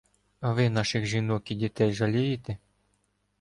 —А 0.41 0.51
ви 0.53 0.69
наших 0.69 1.05
жінок 1.05 1.51
і 1.51 1.55
дітей 1.55 1.93
жалієте?! 1.93 2.57